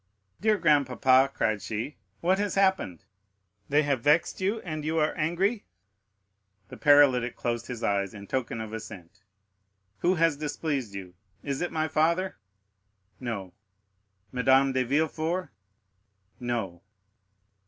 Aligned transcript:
"Dear 0.39 0.57
grandpapa," 0.57 1.29
cried 1.31 1.61
she, 1.61 1.95
"what 2.21 2.39
has 2.39 2.55
happened? 2.55 3.05
They 3.69 3.83
have 3.83 4.01
vexed 4.01 4.41
you, 4.41 4.59
and 4.61 4.83
you 4.83 4.97
are 4.97 5.13
angry?" 5.13 5.63
The 6.69 6.77
paralytic 6.77 7.35
closed 7.35 7.67
his 7.67 7.83
eyes 7.83 8.15
in 8.15 8.25
token 8.25 8.59
of 8.61 8.73
assent. 8.73 9.21
"Who 9.99 10.15
has 10.15 10.37
displeased 10.37 10.95
you? 10.95 11.13
Is 11.43 11.61
it 11.61 11.71
my 11.71 11.87
father?" 11.87 12.37
"No." 13.19 13.53
"Madame 14.31 14.71
de 14.71 14.81
Villefort?" 14.83 15.49
"No." 16.39 16.81